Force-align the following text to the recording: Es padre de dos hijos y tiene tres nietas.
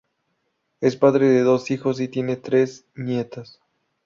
Es 0.79 0.95
padre 0.95 1.27
de 1.27 1.43
dos 1.43 1.69
hijos 1.69 2.01
y 2.01 2.07
tiene 2.07 2.35
tres 2.35 2.87
nietas. 2.95 3.61